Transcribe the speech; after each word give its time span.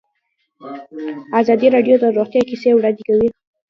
ازادي 1.41 1.67
راډیو 1.75 1.95
د 1.99 2.05
روغتیا 2.17 2.41
کیسې 2.49 2.69
وړاندې 2.73 3.03
کړي. 3.09 3.27